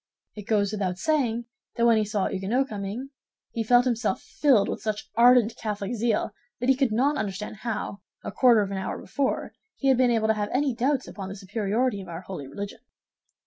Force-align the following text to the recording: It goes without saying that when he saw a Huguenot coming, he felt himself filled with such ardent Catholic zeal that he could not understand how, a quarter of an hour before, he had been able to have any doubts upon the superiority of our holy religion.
It 0.33 0.47
goes 0.47 0.71
without 0.71 0.97
saying 0.97 1.45
that 1.75 1.85
when 1.85 1.97
he 1.97 2.05
saw 2.05 2.25
a 2.25 2.31
Huguenot 2.31 2.69
coming, 2.69 3.11
he 3.51 3.63
felt 3.63 3.85
himself 3.85 4.19
filled 4.19 4.67
with 4.67 4.81
such 4.81 5.07
ardent 5.15 5.55
Catholic 5.57 5.93
zeal 5.93 6.31
that 6.59 6.69
he 6.69 6.75
could 6.75 6.91
not 6.91 7.17
understand 7.17 7.57
how, 7.57 7.99
a 8.23 8.31
quarter 8.31 8.61
of 8.63 8.71
an 8.71 8.77
hour 8.79 8.97
before, 8.99 9.53
he 9.75 9.89
had 9.89 9.97
been 9.97 10.09
able 10.09 10.27
to 10.29 10.33
have 10.33 10.49
any 10.51 10.73
doubts 10.73 11.07
upon 11.07 11.29
the 11.29 11.35
superiority 11.35 12.01
of 12.01 12.07
our 12.07 12.21
holy 12.21 12.47
religion. 12.47 12.79